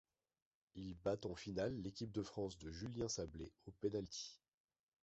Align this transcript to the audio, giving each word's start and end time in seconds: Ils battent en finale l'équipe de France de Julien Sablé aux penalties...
Ils 0.73 0.95
battent 0.95 1.27
en 1.27 1.35
finale 1.35 1.79
l'équipe 1.83 2.11
de 2.11 2.23
France 2.23 2.57
de 2.57 2.71
Julien 2.71 3.07
Sablé 3.07 3.53
aux 3.67 3.71
penalties... 3.71 4.41